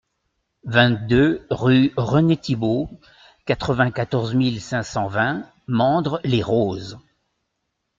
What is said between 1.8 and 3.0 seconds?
René Thibault,